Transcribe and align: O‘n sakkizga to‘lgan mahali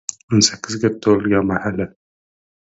O‘n 0.37 0.45
sakkizga 0.47 0.91
to‘lgan 1.07 1.45
mahali 1.51 1.89